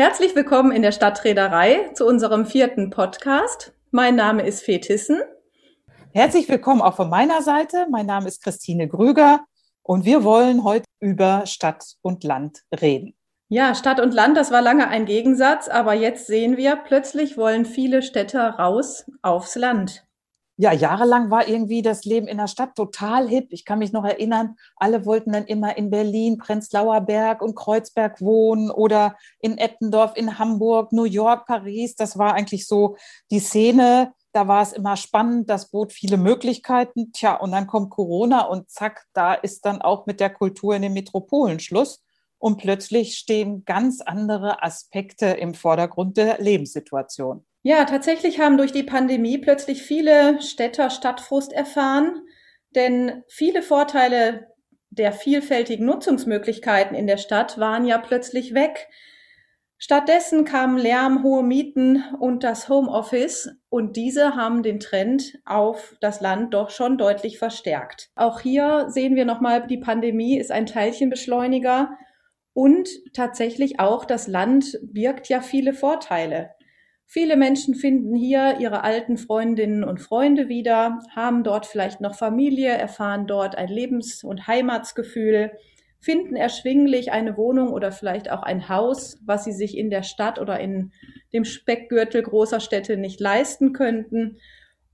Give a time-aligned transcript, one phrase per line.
[0.00, 3.74] Herzlich willkommen in der Stadtreederei zu unserem vierten Podcast.
[3.90, 5.20] Mein Name ist Fee Tissen.
[6.14, 7.86] Herzlich willkommen auch von meiner Seite.
[7.90, 9.40] Mein Name ist Christine Grüger
[9.82, 13.12] und wir wollen heute über Stadt und Land reden.
[13.50, 17.66] Ja, Stadt und Land, das war lange ein Gegensatz, aber jetzt sehen wir, plötzlich wollen
[17.66, 20.06] viele Städter raus aufs Land
[20.60, 23.46] ja, jahrelang war irgendwie das Leben in der Stadt total hip.
[23.48, 28.20] Ich kann mich noch erinnern, alle wollten dann immer in Berlin, Prenzlauer Berg und Kreuzberg
[28.20, 31.96] wohnen oder in Eppendorf, in Hamburg, New York, Paris.
[31.96, 32.96] Das war eigentlich so
[33.30, 34.12] die Szene.
[34.32, 37.10] Da war es immer spannend, das bot viele Möglichkeiten.
[37.14, 40.82] Tja, und dann kommt Corona und zack, da ist dann auch mit der Kultur in
[40.82, 42.04] den Metropolen Schluss.
[42.36, 47.46] Und plötzlich stehen ganz andere Aspekte im Vordergrund der Lebenssituation.
[47.62, 52.22] Ja, tatsächlich haben durch die Pandemie plötzlich viele Städter Stadtfrust erfahren,
[52.74, 54.46] denn viele Vorteile
[54.88, 58.88] der vielfältigen Nutzungsmöglichkeiten in der Stadt waren ja plötzlich weg.
[59.76, 66.20] Stattdessen kamen Lärm, hohe Mieten und das Homeoffice und diese haben den Trend auf das
[66.20, 68.10] Land doch schon deutlich verstärkt.
[68.14, 71.90] Auch hier sehen wir nochmal, die Pandemie ist ein Teilchenbeschleuniger
[72.52, 76.50] und tatsächlich auch das Land birgt ja viele Vorteile.
[77.12, 82.68] Viele Menschen finden hier ihre alten Freundinnen und Freunde wieder, haben dort vielleicht noch Familie,
[82.68, 85.50] erfahren dort ein Lebens- und Heimatsgefühl,
[85.98, 90.38] finden erschwinglich eine Wohnung oder vielleicht auch ein Haus, was sie sich in der Stadt
[90.38, 90.92] oder in
[91.32, 94.36] dem Speckgürtel großer Städte nicht leisten könnten.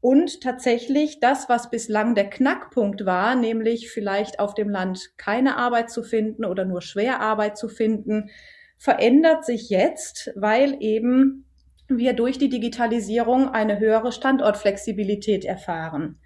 [0.01, 5.91] Und tatsächlich das, was bislang der Knackpunkt war, nämlich vielleicht auf dem Land keine Arbeit
[5.91, 8.31] zu finden oder nur schwer Arbeit zu finden,
[8.79, 11.46] verändert sich jetzt, weil eben
[11.89, 16.19] wir durch die Digitalisierung eine höhere Standortflexibilität erfahren.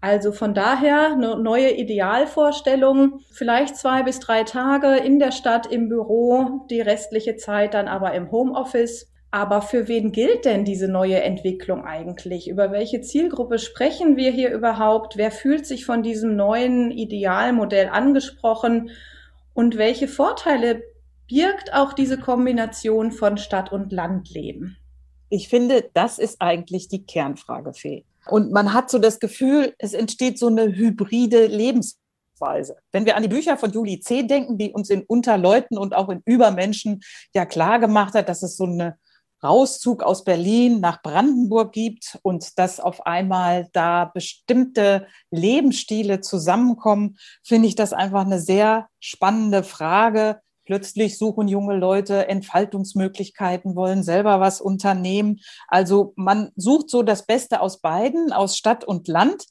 [0.00, 5.88] Also von daher eine neue Idealvorstellung, vielleicht zwei bis drei Tage in der Stadt im
[5.88, 9.10] Büro, die restliche Zeit dann aber im Homeoffice.
[9.30, 12.48] Aber für wen gilt denn diese neue Entwicklung eigentlich?
[12.48, 15.16] Über welche Zielgruppe sprechen wir hier überhaupt?
[15.16, 18.90] Wer fühlt sich von diesem neuen Idealmodell angesprochen?
[19.54, 20.82] Und welche Vorteile
[21.28, 24.76] birgt auch diese Kombination von Stadt- und Landleben?
[25.34, 28.04] Ich finde, das ist eigentlich die Kernfrage, Fee.
[28.26, 32.76] Und man hat so das Gefühl, es entsteht so eine hybride Lebensweise.
[32.92, 34.22] Wenn wir an die Bücher von Julie C.
[34.22, 37.02] denken, die uns in Unterleuten und auch in Übermenschen
[37.34, 38.96] ja klar gemacht hat, dass es so eine
[39.42, 47.66] Rauszug aus Berlin nach Brandenburg gibt und dass auf einmal da bestimmte Lebensstile zusammenkommen, finde
[47.66, 54.60] ich das einfach eine sehr spannende Frage, Plötzlich suchen junge Leute Entfaltungsmöglichkeiten, wollen selber was
[54.60, 55.40] unternehmen.
[55.68, 59.44] Also man sucht so das Beste aus beiden, aus Stadt und Land.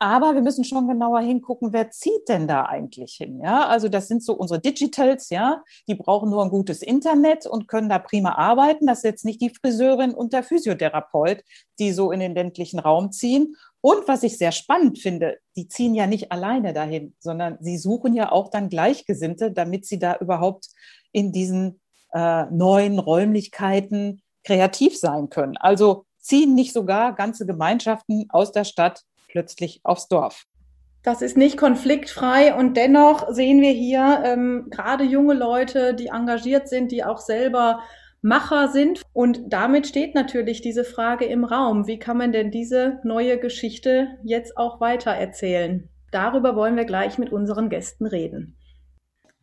[0.00, 3.40] Aber wir müssen schon genauer hingucken, wer zieht denn da eigentlich hin?
[3.42, 7.68] Ja, also das sind so unsere Digitals, ja, die brauchen nur ein gutes Internet und
[7.68, 8.86] können da prima arbeiten.
[8.86, 11.42] Das ist jetzt nicht die Friseurin und der Physiotherapeut,
[11.78, 13.56] die so in den ländlichen Raum ziehen.
[13.84, 18.14] Und was ich sehr spannend finde, die ziehen ja nicht alleine dahin, sondern sie suchen
[18.14, 20.68] ja auch dann Gleichgesinnte, damit sie da überhaupt
[21.12, 21.82] in diesen
[22.14, 25.58] äh, neuen Räumlichkeiten kreativ sein können.
[25.58, 30.44] Also ziehen nicht sogar ganze Gemeinschaften aus der Stadt plötzlich aufs Dorf.
[31.02, 36.70] Das ist nicht konfliktfrei und dennoch sehen wir hier ähm, gerade junge Leute, die engagiert
[36.70, 37.80] sind, die auch selber
[38.24, 39.02] Macher sind.
[39.12, 44.16] Und damit steht natürlich diese Frage im Raum, wie kann man denn diese neue Geschichte
[44.24, 45.90] jetzt auch weiter erzählen?
[46.10, 48.56] Darüber wollen wir gleich mit unseren Gästen reden.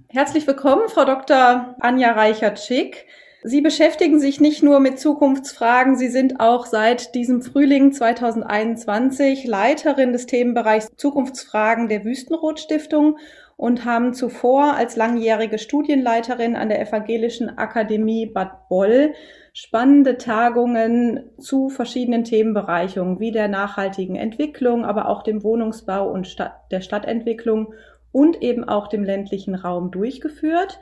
[0.10, 1.76] Herzlich willkommen, Frau Dr.
[1.80, 3.06] Anja Reichert-Schick.
[3.44, 10.12] Sie beschäftigen sich nicht nur mit Zukunftsfragen, Sie sind auch seit diesem Frühling 2021 Leiterin
[10.12, 13.18] des Themenbereichs Zukunftsfragen der Wüstenrot Stiftung
[13.62, 19.14] und haben zuvor als langjährige Studienleiterin an der Evangelischen Akademie Bad Boll
[19.54, 26.56] spannende Tagungen zu verschiedenen Themenbereichen wie der nachhaltigen Entwicklung, aber auch dem Wohnungsbau und Stadt,
[26.72, 27.76] der Stadtentwicklung
[28.12, 30.80] und eben auch dem ländlichen Raum durchgeführt.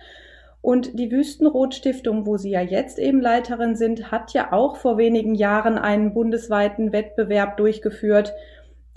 [0.61, 4.97] Und die Wüstenrot Stiftung, wo Sie ja jetzt eben Leiterin sind, hat ja auch vor
[4.97, 8.31] wenigen Jahren einen bundesweiten Wettbewerb durchgeführt,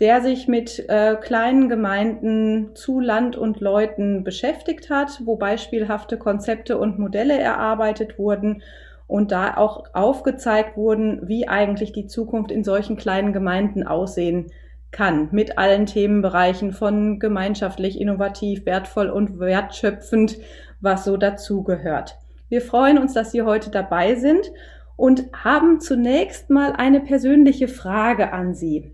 [0.00, 6.78] der sich mit äh, kleinen Gemeinden zu Land und Leuten beschäftigt hat, wo beispielhafte Konzepte
[6.78, 8.62] und Modelle erarbeitet wurden
[9.06, 14.50] und da auch aufgezeigt wurden, wie eigentlich die Zukunft in solchen kleinen Gemeinden aussehen
[14.90, 20.38] kann, mit allen Themenbereichen von gemeinschaftlich, innovativ, wertvoll und wertschöpfend
[20.80, 22.18] was so dazugehört.
[22.48, 24.50] Wir freuen uns, dass Sie heute dabei sind
[24.96, 28.92] und haben zunächst mal eine persönliche Frage an Sie.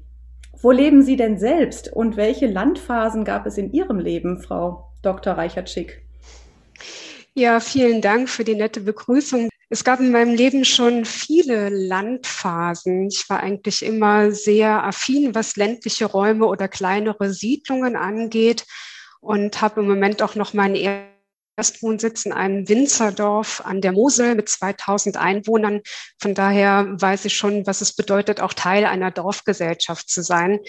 [0.60, 5.34] Wo leben Sie denn selbst und welche Landphasen gab es in Ihrem Leben, Frau Dr.
[5.34, 6.02] Reichert-Schick?
[7.34, 9.48] Ja, vielen Dank für die nette Begrüßung.
[9.70, 13.06] Es gab in meinem Leben schon viele Landphasen.
[13.06, 18.64] Ich war eigentlich immer sehr affin, was ländliche Räume oder kleinere Siedlungen angeht
[19.20, 20.74] und habe im Moment auch noch meinen
[21.58, 25.82] Erstwohnsitz in einem Winzerdorf an der Mosel mit 2000 Einwohnern.
[26.18, 30.60] Von daher weiß ich schon, was es bedeutet, auch Teil einer Dorfgesellschaft zu sein.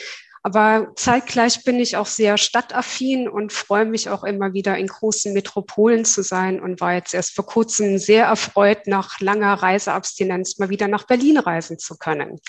[0.41, 5.33] Aber zeitgleich bin ich auch sehr stadtaffin und freue mich auch immer wieder in großen
[5.33, 10.69] Metropolen zu sein und war jetzt erst vor kurzem sehr erfreut, nach langer Reiseabstinenz mal
[10.69, 12.39] wieder nach Berlin reisen zu können.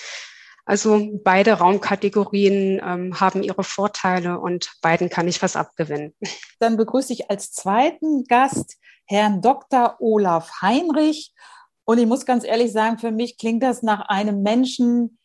[0.64, 6.14] Also beide Raumkategorien ähm, haben ihre Vorteile und beiden kann ich was abgewinnen.
[6.58, 8.76] Dann begrüße ich als zweiten Gast
[9.06, 9.96] Herrn Dr.
[9.98, 11.32] Olaf Heinrich.
[11.84, 15.18] Und ich muss ganz ehrlich sagen, für mich klingt das nach einem Menschen,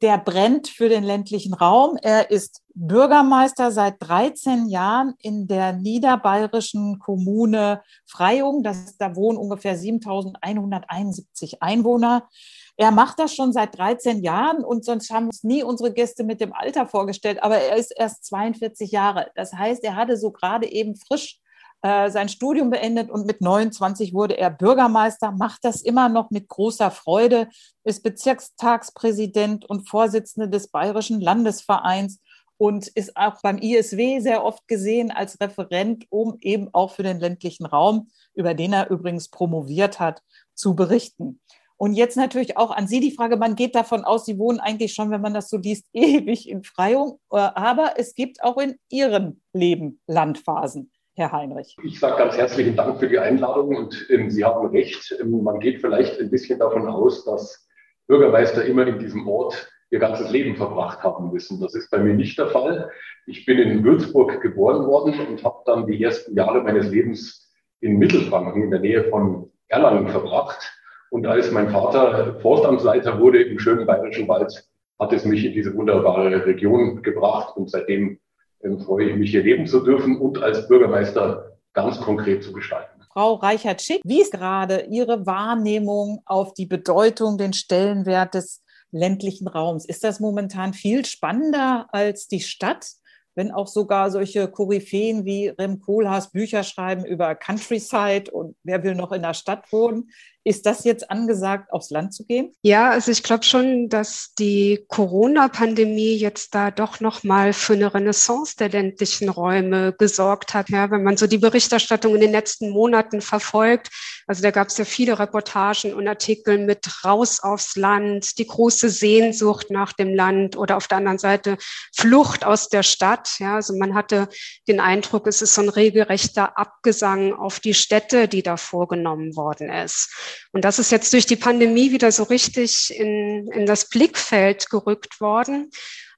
[0.00, 1.96] der brennt für den ländlichen Raum.
[2.00, 8.62] Er ist Bürgermeister seit 13 Jahren in der niederbayerischen Kommune Freyung.
[8.62, 12.28] Das, da wohnen ungefähr 7171 Einwohner.
[12.76, 16.40] Er macht das schon seit 13 Jahren und sonst haben uns nie unsere Gäste mit
[16.40, 19.30] dem Alter vorgestellt, aber er ist erst 42 Jahre.
[19.36, 21.40] Das heißt, er hatte so gerade eben frisch
[21.82, 26.48] äh, sein Studium beendet und mit 29 wurde er Bürgermeister, macht das immer noch mit
[26.48, 27.48] großer Freude,
[27.84, 32.20] ist Bezirkstagspräsident und Vorsitzende des Bayerischen Landesvereins
[32.56, 37.20] und ist auch beim ISW sehr oft gesehen als Referent, um eben auch für den
[37.20, 40.22] ländlichen Raum, über den er übrigens promoviert hat,
[40.54, 41.40] zu berichten.
[41.76, 44.94] Und jetzt natürlich auch an Sie die Frage, man geht davon aus, Sie wohnen eigentlich
[44.94, 48.76] schon, wenn man das so liest, ewig in Freyung, äh, aber es gibt auch in
[48.90, 50.90] Ihrem Leben Landphasen.
[51.16, 51.76] Herr Heinrich.
[51.84, 55.16] Ich sage ganz herzlichen Dank für die Einladung und ähm, Sie haben recht.
[55.20, 57.68] Ähm, man geht vielleicht ein bisschen davon aus, dass
[58.08, 61.60] Bürgermeister immer in diesem Ort ihr ganzes Leben verbracht haben müssen.
[61.60, 62.90] Das ist bei mir nicht der Fall.
[63.26, 67.48] Ich bin in Würzburg geboren worden und habe dann die ersten Jahre meines Lebens
[67.80, 70.72] in Mittelfranken in der Nähe von Erlangen verbracht.
[71.14, 74.68] Und als mein Vater Forstamtsleiter wurde im schönen Bayerischen Wald,
[74.98, 78.18] hat es mich in diese wunderbare Region gebracht und seitdem
[78.64, 83.00] ähm, freue ich mich, hier leben zu dürfen und als Bürgermeister ganz konkret zu gestalten.
[83.12, 89.86] Frau Reichert-Schick, wie ist gerade Ihre Wahrnehmung auf die Bedeutung, den Stellenwert des ländlichen Raums?
[89.86, 92.88] Ist das momentan viel spannender als die Stadt?
[93.34, 98.94] wenn auch sogar solche Koryphäen wie Rem Koolhaas Bücher schreiben über Countryside und wer will
[98.94, 100.10] noch in der Stadt wohnen.
[100.46, 102.52] Ist das jetzt angesagt, aufs Land zu gehen?
[102.62, 108.54] Ja, also ich glaube schon, dass die Corona-Pandemie jetzt da doch nochmal für eine Renaissance
[108.58, 110.68] der ländlichen Räume gesorgt hat.
[110.68, 113.88] Ja, wenn man so die Berichterstattung in den letzten Monaten verfolgt,
[114.26, 118.88] also da gab es ja viele Reportagen und Artikel mit raus aufs Land, die große
[118.88, 121.56] Sehnsucht nach dem Land oder auf der anderen Seite
[121.96, 123.38] Flucht aus der Stadt.
[123.38, 124.28] Ja, also man hatte
[124.68, 129.70] den Eindruck, es ist so ein regelrechter Abgesang auf die Städte, die da vorgenommen worden
[129.70, 130.33] ist.
[130.52, 135.20] Und das ist jetzt durch die Pandemie wieder so richtig in, in das Blickfeld gerückt
[135.20, 135.70] worden.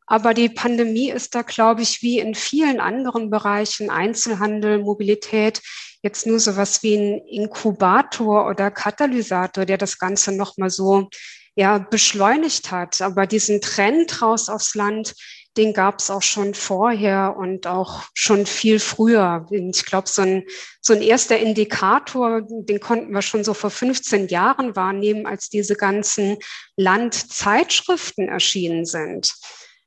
[0.07, 5.61] Aber die Pandemie ist da, glaube ich, wie in vielen anderen Bereichen, Einzelhandel, Mobilität,
[6.03, 11.09] jetzt nur so was wie ein Inkubator oder Katalysator, der das Ganze nochmal so
[11.57, 13.01] ja, beschleunigt hat.
[13.01, 15.15] Aber diesen Trend raus aufs Land,
[15.57, 19.47] den gab es auch schon vorher und auch schon viel früher.
[19.51, 20.45] Ich glaube, so ein,
[20.81, 25.75] so ein erster Indikator, den konnten wir schon so vor 15 Jahren wahrnehmen, als diese
[25.75, 26.37] ganzen
[26.77, 29.35] Landzeitschriften erschienen sind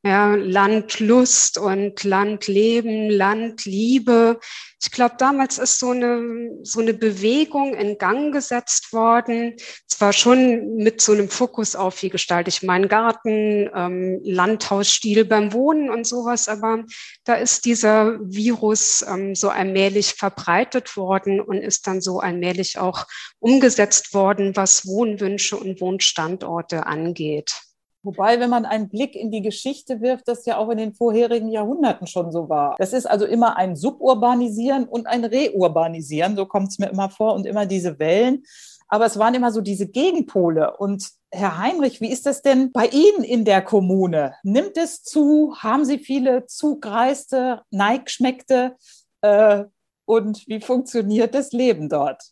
[0.01, 4.39] ja, Landlust und Landleben, Landliebe.
[4.81, 9.57] Ich glaube, damals ist so eine, so eine Bewegung in Gang gesetzt worden.
[9.87, 15.51] Zwar schon mit so einem Fokus auf, wie gestalte ich meinen Garten, ähm, Landhausstil beim
[15.51, 16.85] Wohnen und sowas, aber
[17.25, 23.05] da ist dieser Virus ähm, so allmählich verbreitet worden und ist dann so allmählich auch
[23.39, 27.68] umgesetzt worden, was Wohnwünsche und Wohnstandorte angeht.
[28.01, 31.49] Wobei, wenn man einen Blick in die Geschichte wirft, das ja auch in den vorherigen
[31.49, 32.75] Jahrhunderten schon so war.
[32.77, 37.33] Das ist also immer ein Suburbanisieren und ein Reurbanisieren, so kommt es mir immer vor,
[37.33, 38.43] und immer diese Wellen.
[38.87, 40.77] Aber es waren immer so diese Gegenpole.
[40.77, 44.33] Und Herr Heinrich, wie ist das denn bei Ihnen in der Kommune?
[44.43, 45.55] Nimmt es zu?
[45.57, 48.77] Haben Sie viele Zugreiste, Neigschmeckte?
[49.21, 49.65] Äh,
[50.05, 52.23] und wie funktioniert das Leben dort?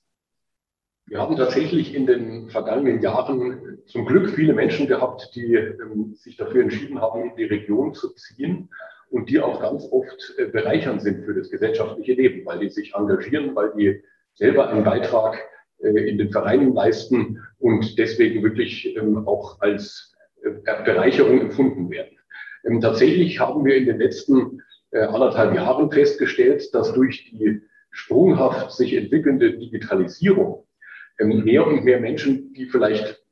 [1.09, 6.35] Wir haben tatsächlich in den vergangenen Jahren zum Glück viele Menschen gehabt, die ähm, sich
[6.35, 8.67] dafür entschieden haben, in die Region zu ziehen
[9.09, 12.93] und die auch ganz oft äh, bereichernd sind für das gesellschaftliche Leben, weil die sich
[12.93, 15.39] engagieren, weil die selber einen Beitrag
[15.79, 20.49] äh, in den Vereinen leisten und deswegen wirklich ähm, auch als äh,
[20.83, 22.17] Bereicherung empfunden werden.
[22.65, 24.61] Ähm, tatsächlich haben wir in den letzten
[24.91, 27.61] äh, anderthalb Jahren festgestellt, dass durch die
[27.91, 30.66] sprunghaft sich entwickelnde Digitalisierung
[31.25, 33.23] mehr und mehr Menschen, die vielleicht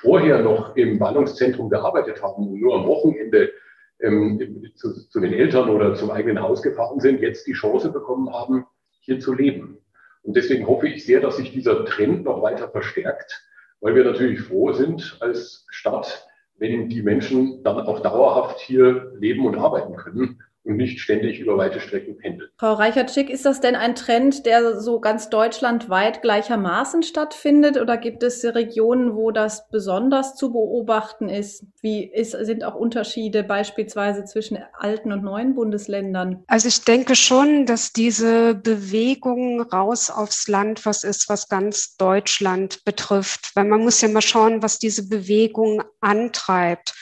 [0.00, 3.52] vorher noch im Ballungszentrum gearbeitet haben und nur am Wochenende
[4.00, 8.32] ähm, zu, zu, den Eltern oder zum eigenen Haus gefahren sind, jetzt die Chance bekommen
[8.32, 8.66] haben,
[9.00, 9.78] hier zu leben.
[10.22, 13.46] Und deswegen hoffe ich sehr, dass sich dieser Trend noch weiter verstärkt,
[13.80, 16.26] weil wir natürlich froh sind als Stadt,
[16.56, 21.56] wenn die Menschen dann auch dauerhaft hier leben und arbeiten können und nicht ständig über
[21.58, 22.50] weite Strecken pendeln.
[22.58, 28.22] Frau Reichert-Schick, ist das denn ein Trend, der so ganz deutschlandweit gleichermaßen stattfindet oder gibt
[28.22, 31.64] es Regionen, wo das besonders zu beobachten ist?
[31.80, 36.42] Wie ist, sind auch Unterschiede beispielsweise zwischen alten und neuen Bundesländern?
[36.46, 42.84] Also ich denke schon, dass diese Bewegung raus aufs Land was ist, was ganz Deutschland
[42.84, 43.50] betrifft.
[43.54, 46.94] Weil man muss ja mal schauen, was diese Bewegung antreibt.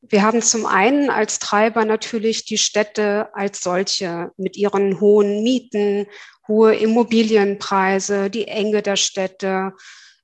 [0.00, 6.06] Wir haben zum einen als Treiber natürlich die Städte als solche mit ihren hohen Mieten,
[6.46, 9.72] hohe Immobilienpreise, die Enge der Städte,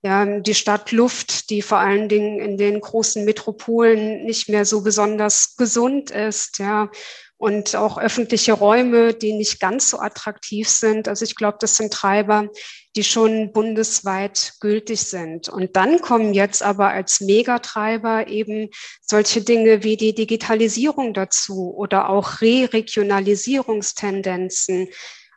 [0.03, 5.57] ja, die Stadtluft, die vor allen Dingen in den großen Metropolen nicht mehr so besonders
[5.57, 6.91] gesund ist, ja,
[7.37, 11.09] und auch öffentliche Räume, die nicht ganz so attraktiv sind.
[11.09, 12.49] Also ich glaube, das sind Treiber,
[12.97, 15.49] die schon bundesweit gültig sind.
[15.49, 18.71] Und dann kommen jetzt aber als Megatreiber eben
[19.03, 24.89] solche Dinge wie die Digitalisierung dazu oder auch Re-Regionalisierungstendenzen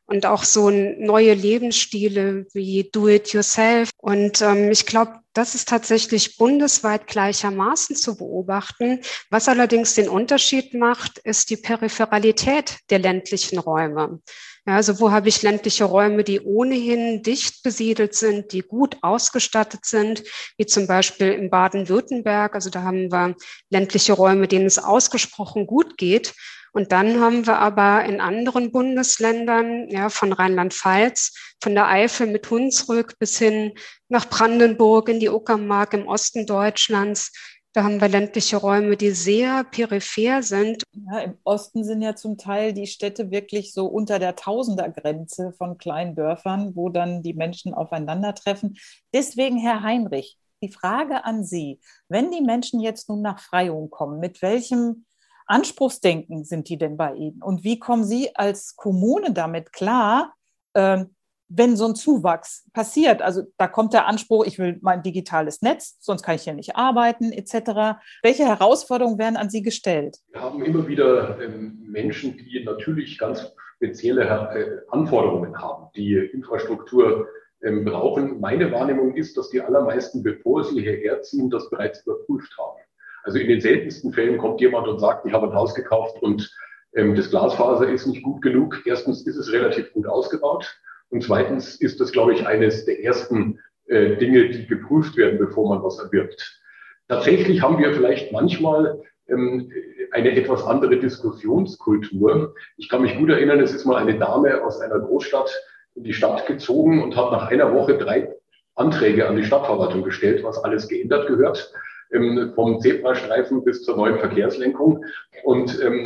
[0.06, 3.90] und auch so neue Lebensstile wie Do-it-yourself.
[3.98, 9.02] Und ähm, ich glaube, das ist tatsächlich bundesweit gleichermaßen zu beobachten.
[9.30, 14.20] Was allerdings den Unterschied macht, ist die Peripheralität der ländlichen Räume.
[14.66, 20.24] Also wo habe ich ländliche Räume, die ohnehin dicht besiedelt sind, die gut ausgestattet sind,
[20.58, 22.54] wie zum Beispiel in Baden-Württemberg.
[22.54, 23.36] Also da haben wir
[23.70, 26.34] ländliche Räume, denen es ausgesprochen gut geht.
[26.74, 32.50] Und dann haben wir aber in anderen Bundesländern, ja, von Rheinland-Pfalz, von der Eifel mit
[32.50, 33.74] Hunsrück bis hin
[34.10, 37.32] nach Brandenburg in die Uckermark im Osten Deutschlands,
[37.78, 40.82] da haben wir ländliche Räume, die sehr peripher sind.
[40.94, 45.78] Ja, Im Osten sind ja zum Teil die Städte wirklich so unter der Tausendergrenze von
[45.78, 48.78] kleinen Dörfern, wo dann die Menschen aufeinandertreffen.
[49.14, 54.20] Deswegen, Herr Heinrich, die Frage an Sie, wenn die Menschen jetzt nun nach Freiung kommen,
[54.20, 55.06] mit welchem
[55.48, 57.42] Anspruchsdenken sind die denn bei Ihnen?
[57.42, 60.34] Und wie kommen Sie als Kommune damit klar,
[60.76, 61.16] ähm,
[61.50, 63.22] wenn so ein Zuwachs passiert?
[63.22, 66.76] Also da kommt der Anspruch, ich will mein digitales Netz, sonst kann ich hier nicht
[66.76, 68.00] arbeiten, etc.
[68.22, 70.18] Welche Herausforderungen werden an Sie gestellt?
[70.32, 77.28] Wir haben immer wieder ähm, Menschen, die natürlich ganz spezielle äh, Anforderungen haben, die Infrastruktur
[77.64, 78.40] ähm, brauchen.
[78.40, 82.80] Meine Wahrnehmung ist, dass die allermeisten, bevor sie hierher ziehen, das bereits überprüft haben.
[83.28, 86.50] Also in den seltensten Fällen kommt jemand und sagt, ich habe ein Haus gekauft und
[86.96, 88.82] ähm, das Glasfaser ist nicht gut genug.
[88.86, 90.80] Erstens ist es relativ gut ausgebaut
[91.10, 95.68] und zweitens ist das, glaube ich, eines der ersten äh, Dinge, die geprüft werden, bevor
[95.68, 96.62] man was erwirbt.
[97.10, 99.74] Tatsächlich haben wir vielleicht manchmal ähm,
[100.12, 102.56] eine etwas andere Diskussionskultur.
[102.78, 105.54] Ich kann mich gut erinnern, es ist mal eine Dame aus einer Großstadt
[105.96, 108.34] in die Stadt gezogen und hat nach einer Woche drei
[108.76, 111.74] Anträge an die Stadtverwaltung gestellt, was alles geändert gehört
[112.12, 115.04] ähm, vom Zebrastreifen bis zur neuen Verkehrslenkung.
[115.44, 116.04] Und ähm,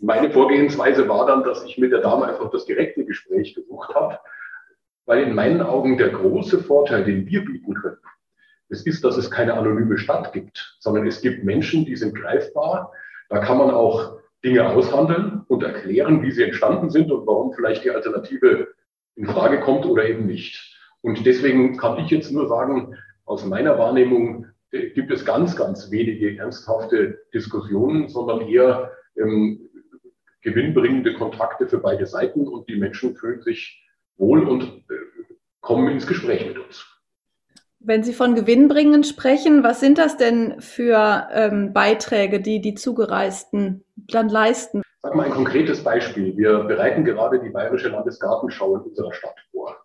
[0.00, 4.18] meine Vorgehensweise war dann, dass ich mit der Dame einfach das direkte Gespräch gesucht habe,
[5.06, 7.98] weil in meinen Augen der große Vorteil, den wir bieten können,
[8.68, 12.90] es ist, dass es keine anonyme Stadt gibt, sondern es gibt Menschen, die sind greifbar.
[13.28, 17.84] Da kann man auch Dinge aushandeln und erklären, wie sie entstanden sind und warum vielleicht
[17.84, 18.68] die Alternative
[19.14, 20.78] in Frage kommt oder eben nicht.
[21.02, 26.38] Und deswegen kann ich jetzt nur sagen, aus meiner Wahrnehmung gibt es ganz, ganz wenige
[26.38, 29.68] ernsthafte Diskussionen, sondern eher ähm,
[30.40, 33.84] gewinnbringende Kontakte für beide Seiten und die Menschen fühlen sich
[34.16, 36.86] wohl und äh, kommen ins Gespräch mit uns.
[37.84, 43.84] Wenn Sie von Gewinnbringen sprechen, was sind das denn für ähm, Beiträge, die die Zugereisten
[43.96, 44.82] dann leisten?
[45.00, 46.36] Sag mal ein konkretes Beispiel.
[46.36, 49.76] Wir bereiten gerade die Bayerische Landesgartenschau in unserer Stadt vor.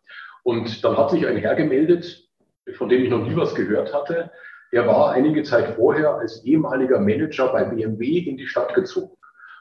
[0.43, 2.29] Und dann hat sich ein Herr gemeldet,
[2.77, 4.31] von dem ich noch nie was gehört hatte,
[4.71, 9.15] der war einige Zeit vorher als ehemaliger Manager bei BMW in die Stadt gezogen.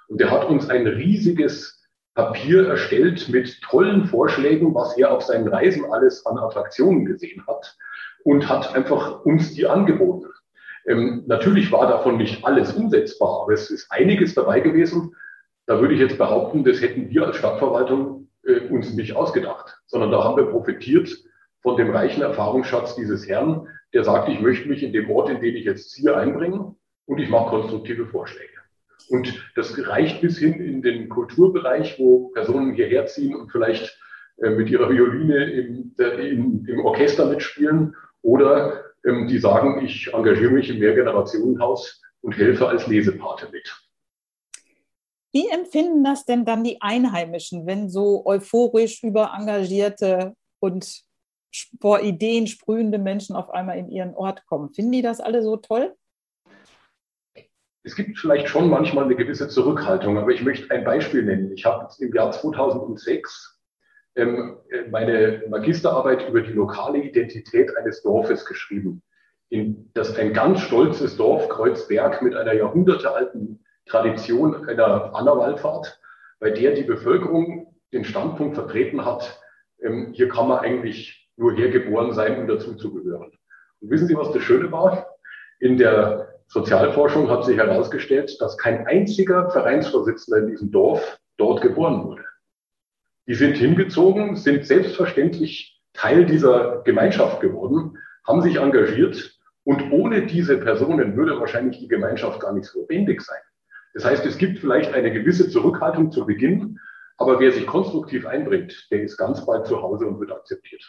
[0.09, 1.85] Und der hat uns ein riesiges
[2.15, 7.77] Papier erstellt mit tollen Vorschlägen, was er auf seinen Reisen alles an Attraktionen gesehen hat
[8.25, 10.31] und hat einfach uns die angeboten.
[10.87, 15.15] Ähm, natürlich war davon nicht alles umsetzbar, aber es ist einiges dabei gewesen.
[15.67, 20.11] Da würde ich jetzt behaupten, das hätten wir als Stadtverwaltung äh, uns nicht ausgedacht, sondern
[20.11, 21.11] da haben wir profitiert
[21.67, 25.41] von dem reichen Erfahrungsschatz dieses Herrn, der sagt, ich möchte mich in dem Ort, in
[25.41, 28.53] den ich jetzt ziehe, einbringen und ich mache konstruktive Vorschläge.
[29.09, 33.99] Und das reicht bis hin in den Kulturbereich, wo Personen hierher ziehen und vielleicht
[34.37, 40.53] äh, mit ihrer Violine im, im, im Orchester mitspielen Oder ähm, die sagen, ich engagiere
[40.53, 43.77] mich im Mehrgenerationenhaus und helfe als Lesepate mit.
[45.33, 51.06] Wie empfinden das denn dann die Einheimischen, wenn so euphorisch überengagierte und
[51.81, 54.73] vor Ideen sprühende Menschen auf einmal in ihren Ort kommen?
[54.73, 55.95] Finden die das alle so toll?
[57.83, 61.53] Es gibt vielleicht schon manchmal eine gewisse Zurückhaltung, aber ich möchte ein Beispiel nennen.
[61.53, 63.61] Ich habe im Jahr 2006
[64.17, 64.57] ähm,
[64.91, 69.03] meine Magisterarbeit über die lokale Identität eines Dorfes geschrieben.
[69.51, 76.01] In, das ein ganz stolzes Dorf, Kreuzberg, mit einer jahrhundertealten Tradition einer Anna-Wallfahrt,
[76.41, 79.41] bei der die Bevölkerung den Standpunkt vertreten hat,
[79.81, 83.33] ähm, hier kann man eigentlich nur hergeboren sein, um dazuzugehören.
[83.81, 85.07] Und wissen Sie, was das Schöne war?
[85.61, 92.05] In der Sozialforschung hat sich herausgestellt, dass kein einziger Vereinsvorsitzender in diesem Dorf dort geboren
[92.05, 92.25] wurde.
[93.27, 100.59] Die sind hingezogen, sind selbstverständlich Teil dieser Gemeinschaft geworden, haben sich engagiert und ohne diese
[100.59, 103.41] Personen würde wahrscheinlich die Gemeinschaft gar nicht so lebendig sein.
[103.95, 106.79] Das heißt, es gibt vielleicht eine gewisse Zurückhaltung zu Beginn,
[107.17, 110.85] aber wer sich konstruktiv einbringt, der ist ganz bald zu Hause und wird akzeptiert.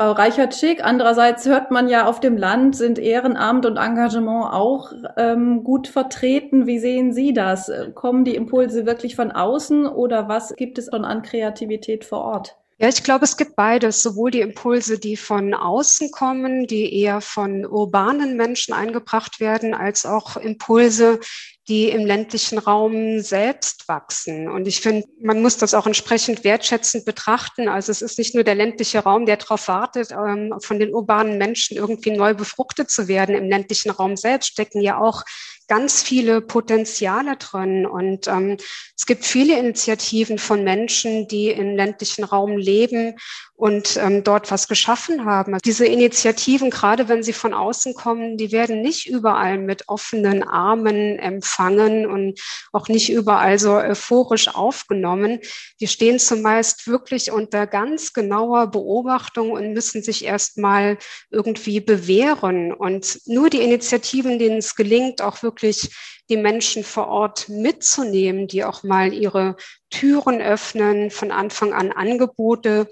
[0.00, 0.84] Frau Reichert-Schick.
[0.84, 6.68] Andererseits hört man ja auf dem Land sind Ehrenamt und Engagement auch ähm, gut vertreten.
[6.68, 7.68] Wie sehen Sie das?
[7.96, 12.56] Kommen die Impulse wirklich von außen oder was gibt es dann an Kreativität vor Ort?
[12.80, 17.20] Ja, ich glaube, es gibt beides, sowohl die Impulse, die von außen kommen, die eher
[17.20, 21.18] von urbanen Menschen eingebracht werden, als auch Impulse,
[21.66, 24.48] die im ländlichen Raum selbst wachsen.
[24.48, 27.68] Und ich finde, man muss das auch entsprechend wertschätzend betrachten.
[27.68, 31.36] Also es ist nicht nur der ländliche Raum, der darauf wartet, ähm, von den urbanen
[31.36, 33.34] Menschen irgendwie neu befruchtet zu werden.
[33.34, 35.24] Im ländlichen Raum selbst stecken ja auch
[35.68, 37.86] ganz viele Potenziale drin.
[37.86, 38.56] Und ähm,
[38.96, 43.14] es gibt viele Initiativen von Menschen, die im ländlichen Raum leben
[43.58, 45.58] und ähm, dort was geschaffen haben.
[45.64, 51.18] Diese Initiativen, gerade wenn sie von außen kommen, die werden nicht überall mit offenen Armen
[51.18, 52.40] empfangen und
[52.72, 55.40] auch nicht überall so euphorisch aufgenommen.
[55.80, 60.96] Die stehen zumeist wirklich unter ganz genauer Beobachtung und müssen sich erstmal
[61.30, 62.72] irgendwie bewähren.
[62.72, 65.90] Und nur die Initiativen, denen es gelingt, auch wirklich
[66.30, 69.56] die Menschen vor Ort mitzunehmen, die auch mal ihre
[69.90, 72.86] Türen öffnen, von Anfang an Angebote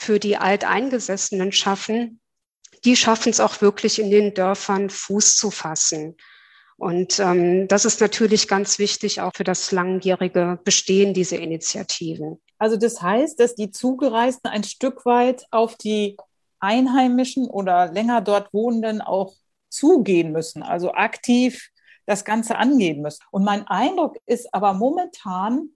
[0.00, 2.20] für die Alteingesessenen schaffen,
[2.86, 6.16] die schaffen es auch wirklich in den Dörfern Fuß zu fassen.
[6.78, 12.40] Und ähm, das ist natürlich ganz wichtig auch für das langjährige Bestehen dieser Initiativen.
[12.56, 16.16] Also das heißt, dass die Zugereisten ein Stück weit auf die
[16.60, 19.34] Einheimischen oder länger dort Wohnenden auch
[19.68, 21.68] zugehen müssen, also aktiv
[22.06, 23.22] das Ganze angehen müssen.
[23.30, 25.70] Und mein Eindruck ist aber momentan,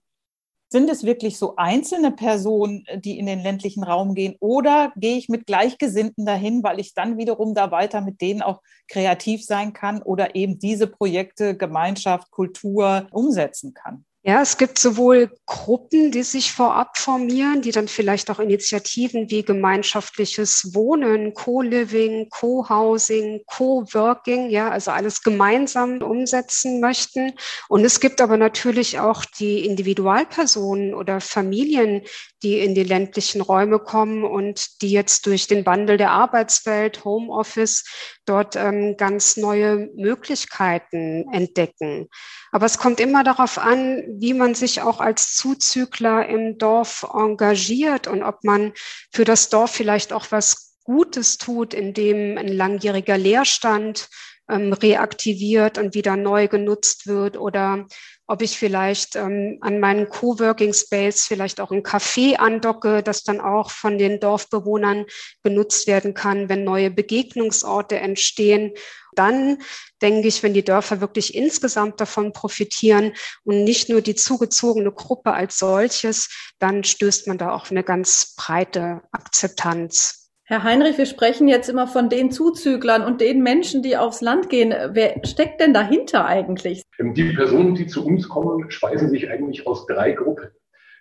[0.75, 5.15] sind es wirklich so einzelne Personen, äh, die in den ländlichen Raum gehen oder gehe
[5.15, 9.71] ich mit Gleichgesinnten dahin, weil ich dann wiederum da weiter mit denen auch kreativ sein
[9.71, 14.03] kann oder eben diese Projekte Gemeinschaft, Kultur umsetzen kann?
[14.27, 19.43] Ja, es gibt sowohl Gruppen, die sich vorab formieren, die dann vielleicht auch Initiativen wie
[19.43, 27.33] gemeinschaftliches Wohnen, Co-Living, Co-Housing, Co-Working, ja, also alles gemeinsam umsetzen möchten.
[27.69, 32.01] Und es gibt aber natürlich auch die Individualpersonen oder Familien,
[32.43, 37.85] die in die ländlichen Räume kommen und die jetzt durch den Wandel der Arbeitswelt, Homeoffice,
[38.25, 42.07] dort ähm, ganz neue Möglichkeiten entdecken.
[42.51, 48.07] Aber es kommt immer darauf an, wie man sich auch als Zuzügler im Dorf engagiert
[48.07, 48.73] und ob man
[49.11, 54.07] für das Dorf vielleicht auch was Gutes tut, indem ein langjähriger Leerstand
[54.49, 57.87] ähm, reaktiviert und wieder neu genutzt wird oder
[58.27, 63.39] ob ich vielleicht ähm, an meinen Coworking Space vielleicht auch ein Café andocke, das dann
[63.39, 65.05] auch von den Dorfbewohnern
[65.43, 68.73] genutzt werden kann, wenn neue Begegnungsorte entstehen.
[69.13, 69.59] Dann
[70.01, 75.31] denke ich, wenn die Dörfer wirklich insgesamt davon profitieren und nicht nur die zugezogene Gruppe
[75.31, 80.24] als solches, dann stößt man da auch eine ganz breite Akzeptanz.
[80.47, 84.47] Herr Heinrich, wir sprechen jetzt immer von den Zuzüglern und den Menschen, die aufs Land
[84.47, 84.75] gehen.
[84.91, 86.83] Wer steckt denn dahinter eigentlich?
[86.99, 90.49] Ähm, die Personen, die zu uns kommen, speisen sich eigentlich aus drei Gruppen.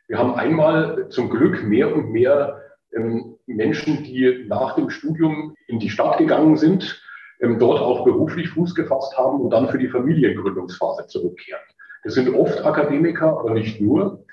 [0.08, 2.58] Wir haben einmal zum Glück mehr und mehr
[2.96, 7.02] ähm, Menschen, die nach dem Studium in die Stadt gegangen sind,
[7.42, 11.60] ähm, dort auch beruflich Fuß gefasst haben und dann für die Familiengründungsphase zurückkehren.
[12.02, 14.23] Das sind oft Akademiker, aber nicht nur.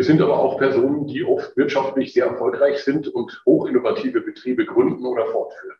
[0.00, 5.04] Wir sind aber auch Personen, die oft wirtschaftlich sehr erfolgreich sind und hochinnovative Betriebe gründen
[5.04, 5.76] oder fortführen.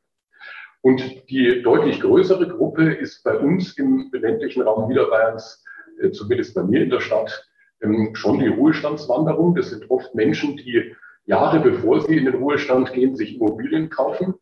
[0.82, 5.64] Und die deutlich größere Gruppe ist bei uns im ländlichen Raum Niederbayerns,
[6.02, 7.48] äh, zumindest bei mir in der Stadt,
[7.80, 9.54] ähm, schon die Ruhestandswanderung.
[9.54, 14.34] Das sind oft Menschen, die Jahre bevor sie in den Ruhestand gehen, sich Immobilien kaufen,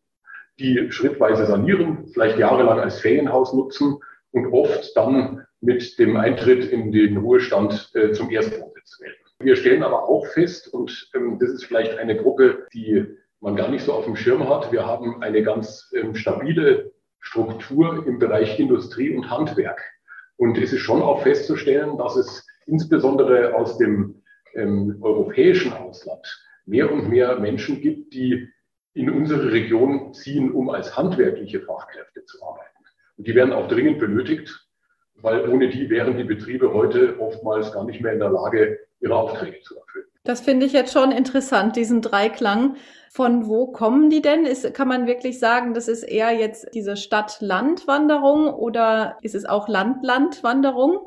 [0.59, 3.99] die schrittweise sanieren, vielleicht jahrelang als Ferienhaus nutzen
[4.31, 9.15] und oft dann mit dem Eintritt in den Ruhestand äh, zum Erstwohnsitz wählen.
[9.41, 13.05] Wir stellen aber auch fest, und ähm, das ist vielleicht eine Gruppe, die
[13.39, 18.05] man gar nicht so auf dem Schirm hat, wir haben eine ganz ähm, stabile Struktur
[18.05, 19.81] im Bereich Industrie und Handwerk.
[20.35, 24.21] Und es ist schon auch festzustellen, dass es insbesondere aus dem
[24.55, 26.25] ähm, europäischen Ausland
[26.65, 28.49] mehr und mehr Menschen gibt, die
[28.93, 32.83] in unsere Region ziehen, um als handwerkliche Fachkräfte zu arbeiten.
[33.15, 34.67] Und die werden auch dringend benötigt,
[35.15, 39.15] weil ohne die wären die Betriebe heute oftmals gar nicht mehr in der Lage, ihre
[39.15, 40.05] Aufträge zu erfüllen.
[40.23, 42.75] Das finde ich jetzt schon interessant, diesen Dreiklang.
[43.11, 44.45] Von wo kommen die denn?
[44.45, 49.67] Ist, kann man wirklich sagen, das ist eher jetzt diese Stadt-Land-Wanderung oder ist es auch
[49.67, 50.99] Land-Land-Wanderung?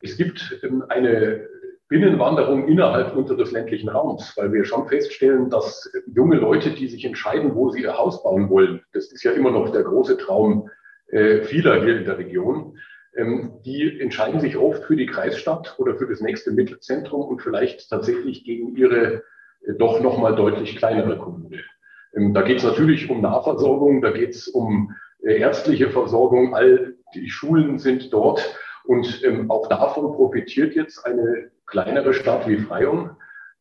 [0.00, 1.48] Es gibt ähm, eine
[1.88, 7.54] Binnenwanderung innerhalb unseres ländlichen Raums, weil wir schon feststellen, dass junge Leute, die sich entscheiden,
[7.54, 10.68] wo sie ihr Haus bauen wollen, das ist ja immer noch der große Traum
[11.08, 12.76] äh, vieler hier in der Region, ähm,
[13.64, 18.44] die entscheiden sich oft für die Kreisstadt oder für das nächste Mittelzentrum und vielleicht tatsächlich
[18.44, 19.22] gegen ihre
[19.66, 21.62] äh, doch nochmal deutlich kleinere Kommune.
[22.14, 26.94] Ähm, da geht es natürlich um Nahversorgung, da geht es um äh, ärztliche Versorgung, all
[27.14, 33.10] die Schulen sind dort und ähm, auch davon profitiert jetzt eine kleinere Stadt wie Freyung,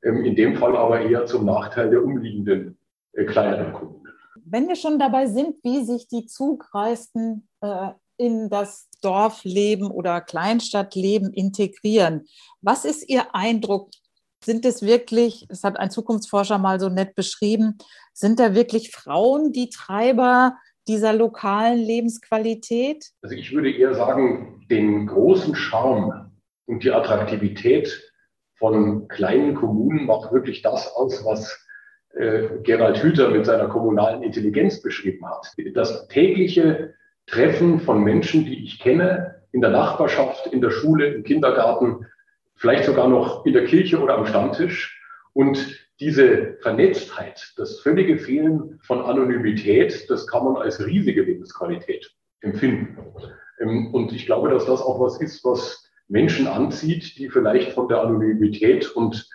[0.04, 2.78] ähm, in dem Fall aber eher zum Nachteil der umliegenden
[3.14, 4.02] äh, kleineren Kommunen.
[4.48, 11.34] Wenn wir schon dabei sind, wie sich die Zugreisten äh, in das Dorfleben oder Kleinstadtleben
[11.34, 12.26] integrieren,
[12.62, 13.92] was ist Ihr Eindruck?
[14.44, 17.78] Sind es wirklich, das hat ein Zukunftsforscher mal so nett beschrieben,
[18.14, 23.12] sind da wirklich Frauen die Treiber dieser lokalen Lebensqualität?
[23.22, 26.32] Also ich würde eher sagen, den großen Charme
[26.68, 28.12] und die Attraktivität
[28.58, 31.66] von kleinen Kommunen macht wirklich das aus, was
[32.16, 35.52] äh, Gerald Hüther mit seiner kommunalen Intelligenz beschrieben hat.
[35.74, 36.94] Das tägliche
[37.28, 42.06] Treffen von Menschen, die ich kenne, in der Nachbarschaft, in der Schule, im Kindergarten,
[42.56, 45.02] vielleicht sogar noch in der Kirche oder am Stammtisch.
[45.34, 52.98] Und diese Vernetztheit, das völlige Fehlen von Anonymität, das kann man als riesige Lebensqualität empfinden.
[53.60, 57.88] Ähm, und ich glaube, dass das auch was ist, was Menschen anzieht, die vielleicht von
[57.88, 59.28] der Anonymität und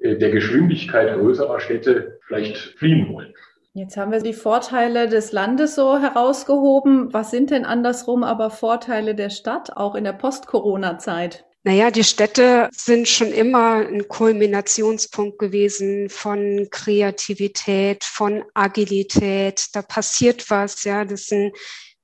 [0.00, 3.34] äh, der Geschwindigkeit größerer Städte vielleicht fliehen wollen.
[3.78, 7.14] Jetzt haben wir die Vorteile des Landes so herausgehoben.
[7.14, 11.44] Was sind denn andersrum aber Vorteile der Stadt, auch in der Post-Corona-Zeit?
[11.62, 19.66] Naja, die Städte sind schon immer ein Kulminationspunkt gewesen von Kreativität, von Agilität.
[19.74, 21.04] Da passiert was, ja.
[21.04, 21.56] Das sind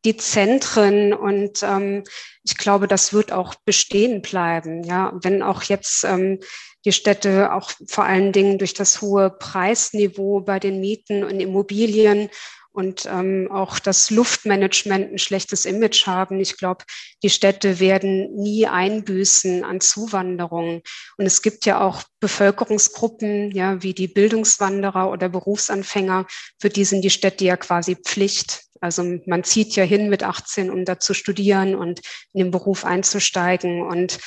[0.05, 2.05] die Zentren und ähm,
[2.45, 5.13] ich glaube, das wird auch bestehen bleiben, ja.
[5.21, 6.39] Wenn auch jetzt ähm,
[6.85, 12.29] die Städte auch vor allen Dingen durch das hohe Preisniveau bei den Mieten und Immobilien
[12.75, 16.41] und ähm, auch das Luftmanagement ein schlechtes Image haben.
[16.41, 16.85] Ich glaube,
[17.23, 20.83] die Städte werden nie einbüßen an Zuwanderung.
[21.17, 26.27] Und es gibt ja auch Bevölkerungsgruppen, ja, wie die Bildungswanderer oder Berufsanfänger,
[26.59, 28.65] für die sind die Städte ja quasi Pflicht.
[28.81, 32.01] Also man zieht ja hin mit 18, um da zu studieren und
[32.33, 33.83] in den Beruf einzusteigen.
[33.83, 34.19] Und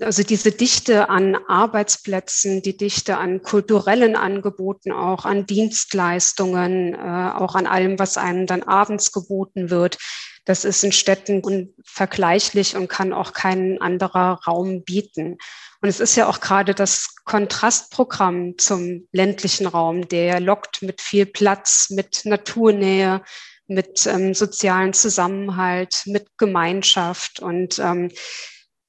[0.00, 7.54] also diese Dichte an Arbeitsplätzen, die Dichte an kulturellen Angeboten, auch an Dienstleistungen, äh, auch
[7.54, 9.98] an allem, was einem dann abends geboten wird,
[10.44, 15.38] das ist in Städten unvergleichlich und kann auch kein anderer Raum bieten.
[15.80, 21.26] Und es ist ja auch gerade das Kontrastprogramm zum ländlichen Raum, der lockt mit viel
[21.26, 23.22] Platz, mit Naturnähe,
[23.68, 28.10] mit ähm, sozialen Zusammenhalt, mit Gemeinschaft und ähm,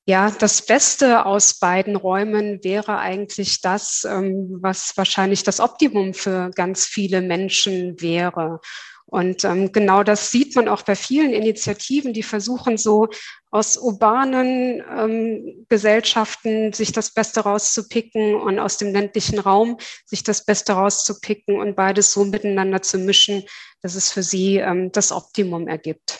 [0.05, 6.51] ja, das Beste aus beiden Räumen wäre eigentlich das, ähm, was wahrscheinlich das Optimum für
[6.55, 8.59] ganz viele Menschen wäre.
[9.05, 13.07] Und ähm, genau das sieht man auch bei vielen Initiativen, die versuchen so
[13.49, 20.43] aus urbanen ähm, Gesellschaften sich das Beste rauszupicken und aus dem ländlichen Raum sich das
[20.43, 23.43] Beste rauszupicken und beides so miteinander zu mischen,
[23.81, 24.63] dass es für sie
[24.93, 26.19] das Optimum ergibt.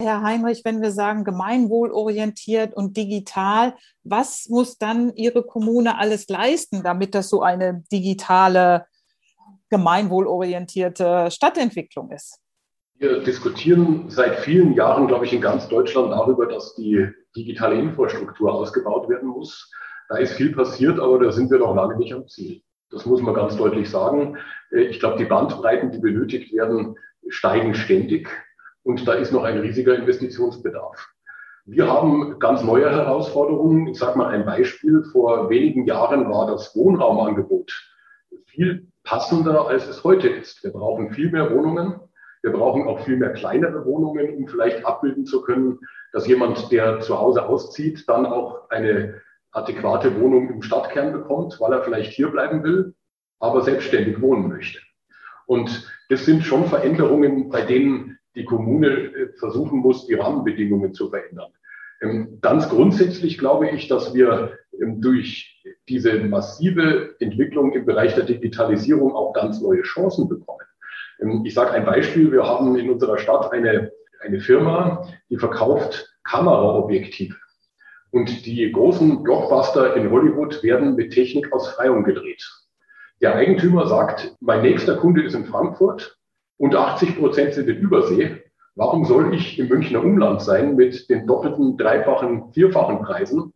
[0.00, 6.84] Herr Heinrich, wenn wir sagen gemeinwohlorientiert und digital, was muss dann Ihre Kommune alles leisten,
[6.84, 8.86] damit das so eine digitale,
[9.70, 12.38] gemeinwohlorientierte Stadtentwicklung ist?
[12.94, 18.54] Wir diskutieren seit vielen Jahren, glaube ich, in ganz Deutschland darüber, dass die digitale Infrastruktur
[18.54, 19.68] ausgebaut werden muss.
[20.08, 22.62] Da ist viel passiert, aber da sind wir noch lange nicht am Ziel.
[22.90, 24.38] Das muss man ganz deutlich sagen.
[24.70, 26.94] Ich glaube, die Bandbreiten, die benötigt werden,
[27.28, 28.28] steigen ständig.
[28.88, 31.10] Und da ist noch ein riesiger Investitionsbedarf.
[31.66, 33.86] Wir haben ganz neue Herausforderungen.
[33.88, 35.04] Ich sage mal ein Beispiel.
[35.12, 37.70] Vor wenigen Jahren war das Wohnraumangebot
[38.46, 40.64] viel passender, als es heute ist.
[40.64, 42.00] Wir brauchen viel mehr Wohnungen.
[42.40, 45.80] Wir brauchen auch viel mehr kleinere Wohnungen, um vielleicht abbilden zu können,
[46.14, 49.20] dass jemand, der zu Hause auszieht, dann auch eine
[49.52, 52.94] adäquate Wohnung im Stadtkern bekommt, weil er vielleicht hier bleiben will,
[53.38, 54.78] aber selbstständig wohnen möchte.
[55.44, 61.10] Und das sind schon Veränderungen, bei denen die Kommune äh, versuchen muss, die Rahmenbedingungen zu
[61.10, 61.52] verändern.
[62.00, 68.24] Ähm, ganz grundsätzlich glaube ich, dass wir ähm, durch diese massive Entwicklung im Bereich der
[68.24, 70.64] Digitalisierung auch ganz neue Chancen bekommen.
[71.20, 72.30] Ähm, ich sage ein Beispiel.
[72.30, 77.36] Wir haben in unserer Stadt eine, eine Firma, die verkauft Kameraobjektive.
[78.10, 82.42] Und die großen Blockbuster in Hollywood werden mit Technik aus Freiung gedreht.
[83.20, 86.17] Der Eigentümer sagt, mein nächster Kunde ist in Frankfurt
[86.58, 88.42] und 80 Prozent sind in Übersee.
[88.74, 93.54] Warum soll ich im Münchner Umland sein mit den doppelten, dreifachen, vierfachen Preisen?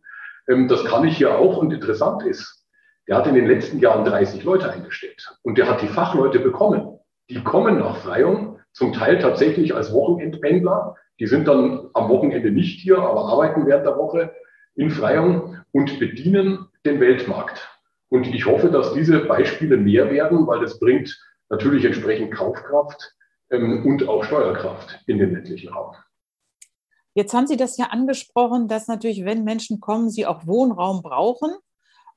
[0.49, 2.65] Ähm, das kann ich hier auch und interessant ist,
[3.07, 6.99] der hat in den letzten Jahren 30 Leute eingestellt und der hat die Fachleute bekommen.
[7.29, 10.95] Die kommen nach Freyung, zum Teil tatsächlich als Wochenendpendler.
[11.19, 14.33] Die sind dann am Wochenende nicht hier, aber arbeiten während der Woche
[14.75, 17.69] in Freyung und bedienen den Weltmarkt.
[18.09, 21.17] Und ich hoffe, dass diese Beispiele mehr werden, weil das bringt
[21.53, 23.15] natürlich entsprechend Kaufkraft
[23.51, 25.95] ähm, und auch Steuerkraft in den ländlichen Raum.
[27.15, 31.51] Jetzt haben Sie das ja angesprochen, dass natürlich, wenn Menschen kommen, sie auch Wohnraum brauchen.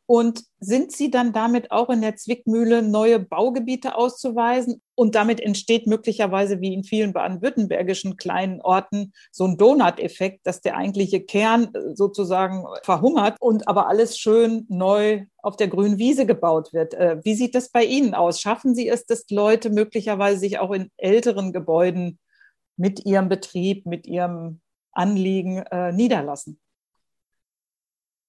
[0.06, 4.80] Und sind Sie dann damit auch in der Zwickmühle, neue Baugebiete auszuweisen?
[4.96, 10.76] Und damit entsteht möglicherweise, wie in vielen baden-württembergischen kleinen Orten, so ein Donut-Effekt, dass der
[10.76, 16.72] eigentliche Kern äh, sozusagen verhungert und aber alles schön neu auf der grünen Wiese gebaut
[16.72, 16.94] wird.
[16.94, 18.40] Äh, wie sieht das bei Ihnen aus?
[18.40, 22.18] Schaffen Sie es, dass Leute möglicherweise sich auch in älteren Gebäuden
[22.76, 24.60] mit ihrem Betrieb, mit ihrem
[24.92, 26.58] Anliegen äh, niederlassen?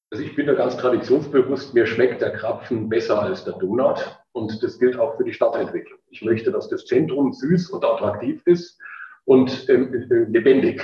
[0.10, 4.62] Also ich bin da ganz traditionsbewusst, mir schmeckt der Krapfen besser als der Donut und
[4.62, 6.00] das gilt auch für die Stadtentwicklung.
[6.12, 8.80] Ich möchte, dass das Zentrum süß und attraktiv ist
[9.26, 10.82] und ähm, äh, lebendig.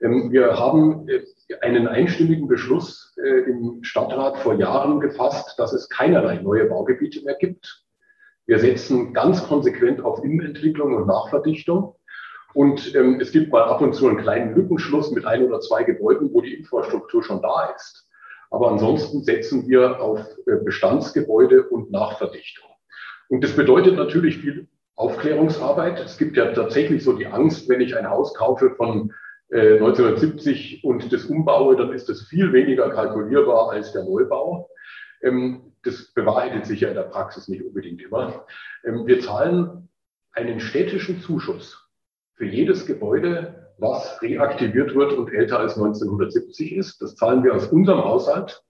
[0.00, 1.22] Ähm, wir haben äh,
[1.62, 7.36] einen einstimmigen Beschluss äh, im Stadtrat vor Jahren gefasst, dass es keinerlei neue Baugebiete mehr
[7.36, 7.84] gibt.
[8.46, 11.94] Wir setzen ganz konsequent auf Innenentwicklung und Nachverdichtung.
[12.54, 15.84] Und ähm, es gibt mal ab und zu einen kleinen Lückenschluss mit ein oder zwei
[15.84, 18.08] Gebäuden, wo die Infrastruktur schon da ist.
[18.50, 22.67] Aber ansonsten setzen wir auf äh, Bestandsgebäude und Nachverdichtung.
[23.28, 26.00] Und das bedeutet natürlich viel Aufklärungsarbeit.
[26.00, 29.12] Es gibt ja tatsächlich so die Angst, wenn ich ein Haus kaufe von
[29.50, 34.68] 1970 äh, und das umbaue, dann ist das viel weniger kalkulierbar als der Neubau.
[35.22, 38.44] Ähm, das bewahrheitet sich ja in der Praxis nicht unbedingt immer.
[38.84, 39.88] Ähm, wir zahlen
[40.32, 41.88] einen städtischen Zuschuss
[42.34, 47.00] für jedes Gebäude was reaktiviert wird und älter als 1970 ist.
[47.00, 48.62] Das zahlen wir aus unserem Haushalt.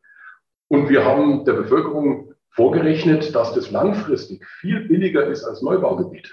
[0.69, 2.28] Und wir haben der Bevölkerung
[2.59, 6.33] vorgerechnet, dass das langfristig viel billiger ist als Neubaugebiete,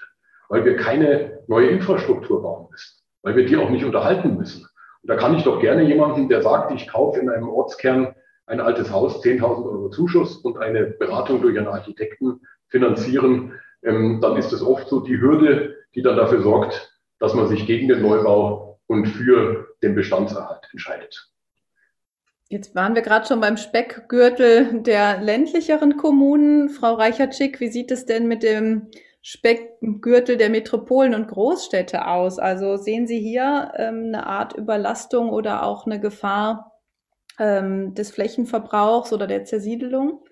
[0.50, 4.64] weil wir keine neue Infrastruktur bauen müssen, weil wir die auch nicht unterhalten müssen.
[5.04, 8.16] Und da kann ich doch gerne jemanden, der sagt, ich kaufe in einem Ortskern
[8.48, 14.36] ein altes Haus, 10.000 Euro Zuschuss und eine Beratung durch einen Architekten finanzieren, ähm, dann
[14.36, 18.02] ist es oft so die Hürde, die dann dafür sorgt, dass man sich gegen den
[18.02, 21.35] Neubau und für den Bestandserhalt entscheidet.
[22.48, 26.70] Jetzt waren wir gerade schon beim Speckgürtel der ländlicheren Kommunen.
[26.70, 28.90] Frau Reichertschick, wie sieht es denn mit dem
[29.22, 32.38] Speckgürtel der Metropolen und Großstädte aus?
[32.38, 36.72] Also sehen Sie hier ähm, eine Art Überlastung oder auch eine Gefahr
[37.40, 40.24] ähm, des Flächenverbrauchs oder der Zersiedelung?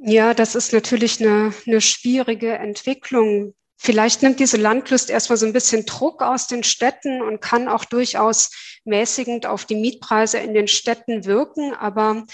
[0.00, 3.54] Ja, das ist natürlich eine, eine schwierige Entwicklung.
[3.80, 7.84] Vielleicht nimmt diese Landlust erstmal so ein bisschen Druck aus den Städten und kann auch
[7.84, 8.50] durchaus
[8.84, 11.74] mäßigend auf die Mietpreise in den Städten wirken.
[11.74, 12.24] Aber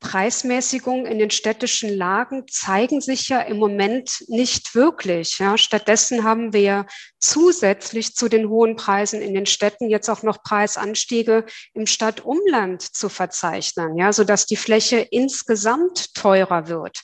[0.00, 5.38] Preismäßigungen in den städtischen Lagen zeigen sich ja im Moment nicht wirklich.
[5.38, 5.58] Ja.
[5.58, 6.86] Stattdessen haben wir
[7.18, 13.10] zusätzlich zu den hohen Preisen in den Städten jetzt auch noch Preisanstiege im Stadtumland zu
[13.10, 17.02] verzeichnen, ja, sodass die Fläche insgesamt teurer wird.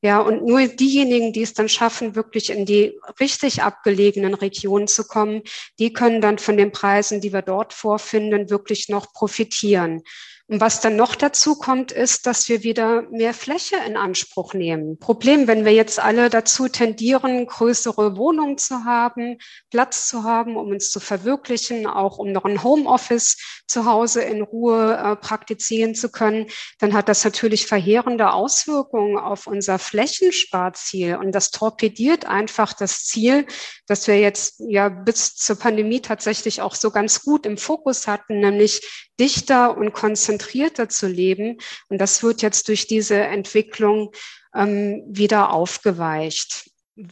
[0.00, 5.04] Ja, und nur diejenigen, die es dann schaffen, wirklich in die richtig abgelegenen Regionen zu
[5.04, 5.42] kommen,
[5.80, 10.02] die können dann von den Preisen, die wir dort vorfinden, wirklich noch profitieren.
[10.50, 14.98] Und was dann noch dazu kommt, ist, dass wir wieder mehr Fläche in Anspruch nehmen.
[14.98, 19.36] Problem, wenn wir jetzt alle dazu tendieren, größere Wohnungen zu haben,
[19.70, 24.40] Platz zu haben, um uns zu verwirklichen, auch um noch ein Homeoffice zu Hause in
[24.40, 26.46] Ruhe äh, praktizieren zu können,
[26.78, 31.16] dann hat das natürlich verheerende Auswirkungen auf unser Flächensparziel.
[31.16, 33.46] Und das torpediert einfach das Ziel,
[33.86, 38.40] das wir jetzt ja bis zur Pandemie tatsächlich auch so ganz gut im Fokus hatten,
[38.40, 41.58] nämlich dichter und konzentrierter zu leben.
[41.88, 44.12] Und das wird jetzt durch diese Entwicklung
[44.54, 46.70] ähm, wieder aufgeweicht.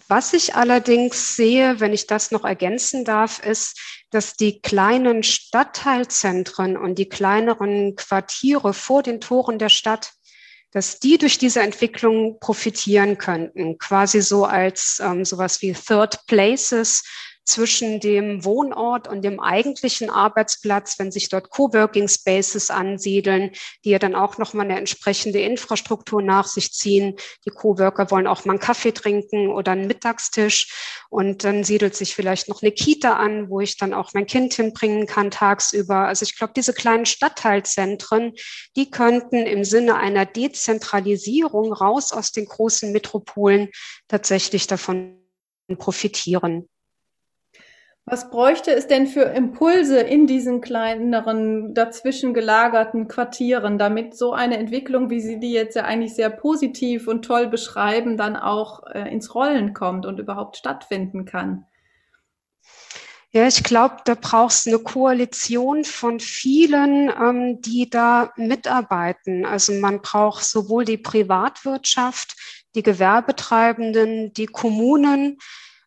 [0.08, 3.78] Was ich allerdings sehe, wenn ich das noch ergänzen darf, ist,
[4.10, 10.12] dass die kleinen Stadtteilzentren und die kleineren Quartiere vor den Toren der Stadt,
[10.72, 17.04] dass die durch diese Entwicklung profitieren könnten, quasi so als ähm, sowas wie Third Places
[17.46, 23.52] zwischen dem Wohnort und dem eigentlichen Arbeitsplatz, wenn sich dort Coworking Spaces ansiedeln,
[23.84, 27.14] die ja dann auch nochmal eine entsprechende Infrastruktur nach sich ziehen.
[27.46, 31.04] Die Coworker wollen auch mal einen Kaffee trinken oder einen Mittagstisch.
[31.08, 34.54] Und dann siedelt sich vielleicht noch eine Kita an, wo ich dann auch mein Kind
[34.54, 36.08] hinbringen kann tagsüber.
[36.08, 38.32] Also ich glaube, diese kleinen Stadtteilzentren,
[38.74, 43.70] die könnten im Sinne einer Dezentralisierung raus aus den großen Metropolen
[44.08, 45.22] tatsächlich davon
[45.78, 46.68] profitieren.
[48.08, 54.58] Was bräuchte es denn für Impulse in diesen kleineren, dazwischen gelagerten Quartieren, damit so eine
[54.58, 59.12] Entwicklung, wie Sie die jetzt ja eigentlich sehr positiv und toll beschreiben, dann auch äh,
[59.12, 61.66] ins Rollen kommt und überhaupt stattfinden kann?
[63.32, 69.44] Ja, ich glaube, da braucht es eine Koalition von vielen, ähm, die da mitarbeiten.
[69.44, 72.36] Also man braucht sowohl die Privatwirtschaft,
[72.76, 75.38] die Gewerbetreibenden, die Kommunen,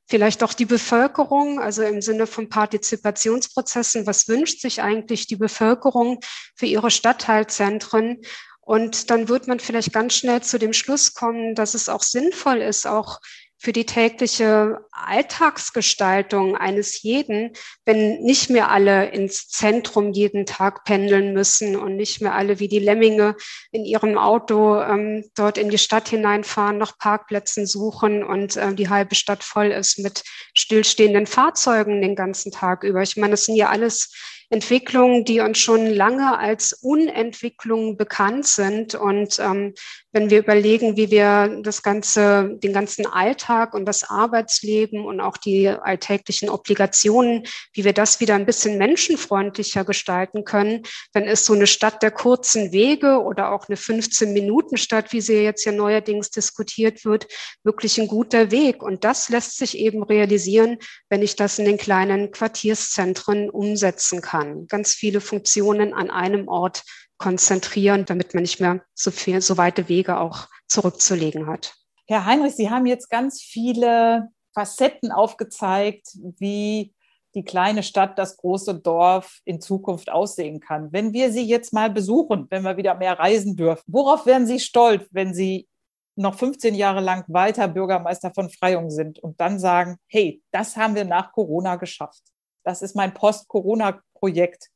[0.10, 4.08] vielleicht auch die Bevölkerung, also im Sinne von Partizipationsprozessen.
[4.08, 6.19] Was wünscht sich eigentlich die Bevölkerung
[6.56, 8.22] für ihre Stadtteilzentren?
[8.62, 12.58] Und dann wird man vielleicht ganz schnell zu dem Schluss kommen, dass es auch sinnvoll
[12.58, 13.19] ist, auch
[13.62, 17.52] für die tägliche Alltagsgestaltung eines jeden,
[17.84, 22.69] wenn nicht mehr alle ins Zentrum jeden Tag pendeln müssen und nicht mehr alle wie
[22.69, 23.36] die Lemminge
[23.72, 28.88] in ihrem Auto ähm, dort in die Stadt hineinfahren, nach Parkplätzen suchen und äh, die
[28.88, 33.02] halbe Stadt voll ist mit stillstehenden Fahrzeugen den ganzen Tag über.
[33.02, 34.13] Ich meine, das sind ja alles
[34.51, 38.95] Entwicklungen, die uns schon lange als Unentwicklung bekannt sind.
[38.95, 39.75] Und ähm,
[40.12, 45.38] wenn wir überlegen, wie wir das ganze, den ganzen Alltag und das Arbeitsleben und auch
[45.38, 50.81] die alltäglichen Obligationen, wie wir das wieder ein bisschen menschenfreundlicher gestalten können,
[51.13, 55.63] dann ist so eine Stadt der kurzen Wege oder auch eine 15-Minuten-Stadt, wie sie jetzt
[55.65, 57.27] ja neuerdings diskutiert wird,
[57.63, 58.81] wirklich ein guter Weg.
[58.81, 64.38] Und das lässt sich eben realisieren, wenn ich das in den kleinen Quartierszentren umsetzen kann
[64.39, 64.67] kann.
[64.67, 66.84] Ganz viele Funktionen an einem Ort
[67.17, 71.73] konzentrieren, damit man nicht mehr so viel, so weite Wege auch zurückzulegen hat.
[72.08, 76.08] Herr Heinrich, Sie haben jetzt ganz viele Facetten aufgezeigt,
[76.39, 76.93] wie
[77.36, 80.91] die kleine Stadt, das große Dorf in Zukunft aussehen kann.
[80.91, 84.60] Wenn wir Sie jetzt mal besuchen, wenn wir wieder mehr reisen dürfen, worauf wären Sie
[84.60, 85.67] stolz, wenn Sie
[86.15, 90.95] noch 15 Jahre lang weiter Bürgermeister von Freyung sind und dann sagen, hey, das haben
[90.95, 92.23] wir nach Corona geschafft.
[92.69, 94.67] Das ist mein Post-Corona-Projekt.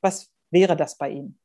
[0.00, 1.38] Was wäre das bei Ihnen?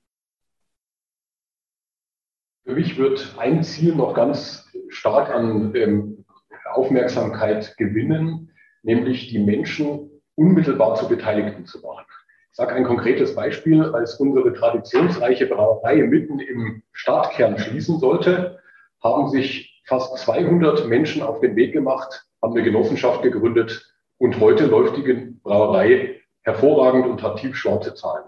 [2.63, 6.23] Für mich wird ein Ziel noch ganz stark an ähm,
[6.71, 12.05] Aufmerksamkeit gewinnen, nämlich die Menschen unmittelbar zu Beteiligten zu machen.
[12.51, 13.83] Ich sage ein konkretes Beispiel.
[13.83, 18.61] Als unsere traditionsreiche Brauerei mitten im Stadtkern schließen sollte,
[19.03, 23.90] haben sich fast 200 Menschen auf den Weg gemacht, haben eine Genossenschaft gegründet,
[24.21, 28.25] und heute läuft die Brauerei hervorragend und hat tiefschwarze Zahlen.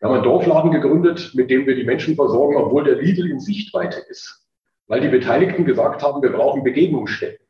[0.00, 3.38] Wir haben einen Dorfladen gegründet, mit dem wir die Menschen versorgen, obwohl der Lidl in
[3.38, 4.44] Sichtweite ist.
[4.88, 7.46] Weil die Beteiligten gesagt haben, wir brauchen Begegnungsstätten.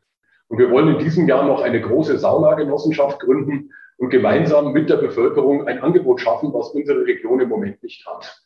[0.49, 4.99] Und wir wollen in diesem Jahr noch eine große Saunagenossenschaft gründen und gemeinsam mit der
[4.99, 8.43] Bevölkerung ein Angebot schaffen, was unsere Region im Moment nicht hat.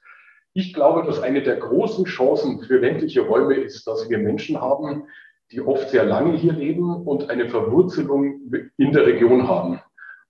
[0.53, 5.09] Ich glaube, dass eine der großen Chancen für ländliche Räume ist, dass wir Menschen haben,
[5.53, 9.81] die oft sehr lange hier leben und eine Verwurzelung in der Region haben.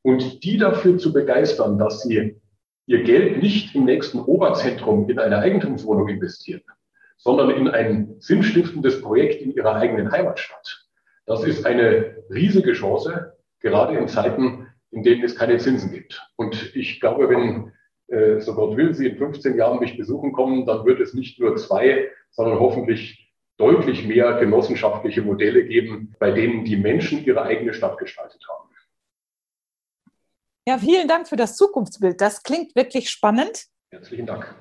[0.03, 2.41] Und die dafür zu begeistern, dass sie
[2.87, 6.63] ihr Geld nicht im nächsten Oberzentrum in eine Eigentumswohnung investieren,
[7.17, 10.89] sondern in ein sinnstiftendes Projekt in ihrer eigenen Heimatstadt.
[11.27, 16.21] Das ist eine riesige Chance, gerade in Zeiten, in denen es keine Zinsen gibt.
[16.35, 17.73] Und ich glaube, wenn,
[18.09, 21.39] äh, so Gott will, Sie in 15 Jahren mich besuchen kommen, dann wird es nicht
[21.39, 23.22] nur zwei, sondern hoffentlich
[23.59, 28.69] deutlich mehr genossenschaftliche Modelle geben, bei denen die Menschen ihre eigene Stadt gestaltet haben.
[30.67, 32.21] Ja, vielen Dank für das Zukunftsbild.
[32.21, 33.67] Das klingt wirklich spannend.
[33.91, 34.55] Herzlichen Dank.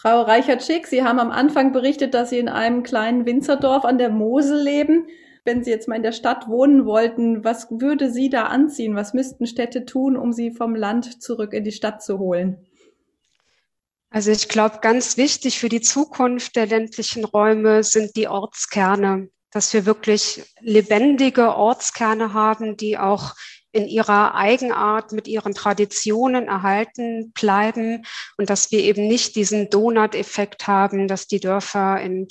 [0.00, 4.10] Frau Reichert-Schick, Sie haben am Anfang berichtet, dass Sie in einem kleinen Winzerdorf an der
[4.10, 5.08] Mosel leben.
[5.44, 8.94] Wenn Sie jetzt mal in der Stadt wohnen wollten, was würde Sie da anziehen?
[8.94, 12.67] Was müssten Städte tun, um Sie vom Land zurück in die Stadt zu holen?
[14.10, 19.72] Also ich glaube, ganz wichtig für die Zukunft der ländlichen Räume sind die Ortskerne, dass
[19.74, 23.34] wir wirklich lebendige Ortskerne haben, die auch
[23.70, 28.06] in ihrer Eigenart mit ihren Traditionen erhalten bleiben
[28.38, 32.28] und dass wir eben nicht diesen Donut-Effekt haben, dass die Dörfer in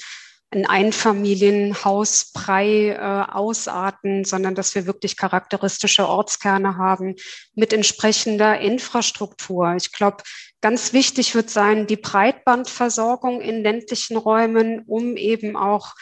[0.52, 7.16] ein Einfamilienhausbrei äh, ausarten, sondern dass wir wirklich charakteristische Ortskerne haben
[7.54, 9.76] mit entsprechender Infrastruktur.
[9.76, 10.24] Ich glaube,
[10.62, 15.96] ganz wichtig wird sein die Breitbandversorgung in ländlichen Räumen, um eben auch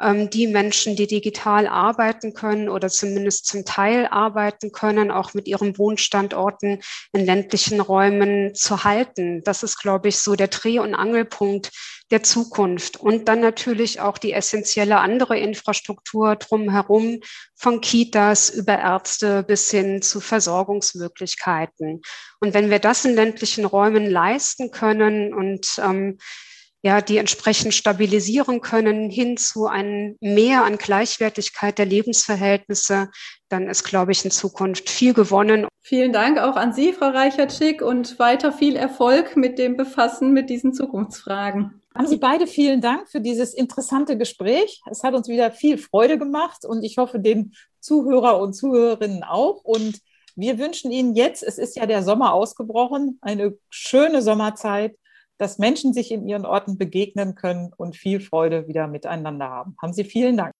[0.00, 5.76] die Menschen, die digital arbeiten können oder zumindest zum Teil arbeiten können, auch mit ihren
[5.76, 6.80] Wohnstandorten
[7.12, 9.42] in ländlichen Räumen zu halten.
[9.42, 11.72] Das ist, glaube ich, so der Dreh- und Angelpunkt
[12.10, 12.96] der Zukunft.
[12.98, 17.20] Und dann natürlich auch die essentielle andere Infrastruktur drumherum,
[17.56, 22.02] von Kitas über Ärzte bis hin zu Versorgungsmöglichkeiten.
[22.40, 26.18] Und wenn wir das in ländlichen Räumen leisten können und ähm,
[26.88, 33.10] ja, die entsprechend stabilisieren können hin zu einem Mehr an Gleichwertigkeit der Lebensverhältnisse,
[33.50, 35.68] dann ist, glaube ich, in Zukunft viel gewonnen.
[35.82, 40.48] Vielen Dank auch an Sie, Frau Reichert-Schick, und weiter viel Erfolg mit dem Befassen mit
[40.48, 41.82] diesen Zukunftsfragen.
[41.94, 44.80] Haben Sie beide vielen Dank für dieses interessante Gespräch.
[44.90, 49.62] Es hat uns wieder viel Freude gemacht und ich hoffe den Zuhörer und Zuhörerinnen auch.
[49.62, 49.98] Und
[50.36, 54.96] wir wünschen Ihnen jetzt, es ist ja der Sommer ausgebrochen, eine schöne Sommerzeit
[55.38, 59.76] dass Menschen sich in ihren Orten begegnen können und viel Freude wieder miteinander haben.
[59.80, 60.52] Haben Sie vielen Dank.